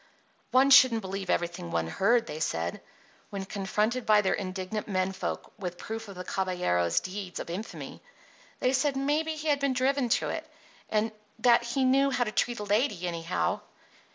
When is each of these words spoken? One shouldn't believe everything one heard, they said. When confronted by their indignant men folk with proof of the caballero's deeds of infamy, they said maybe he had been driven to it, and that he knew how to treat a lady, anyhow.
One 0.49 0.71
shouldn't 0.71 1.01
believe 1.01 1.29
everything 1.29 1.69
one 1.69 1.85
heard, 1.85 2.25
they 2.25 2.39
said. 2.39 2.81
When 3.29 3.45
confronted 3.45 4.03
by 4.03 4.21
their 4.21 4.33
indignant 4.33 4.87
men 4.87 5.11
folk 5.11 5.53
with 5.59 5.77
proof 5.77 6.07
of 6.07 6.15
the 6.15 6.23
caballero's 6.23 6.99
deeds 6.99 7.39
of 7.39 7.51
infamy, 7.51 8.01
they 8.61 8.73
said 8.73 8.97
maybe 8.97 9.35
he 9.35 9.49
had 9.49 9.59
been 9.59 9.73
driven 9.73 10.09
to 10.17 10.29
it, 10.29 10.49
and 10.89 11.11
that 11.37 11.61
he 11.61 11.83
knew 11.85 12.09
how 12.09 12.23
to 12.23 12.31
treat 12.31 12.57
a 12.59 12.63
lady, 12.63 13.07
anyhow. 13.07 13.61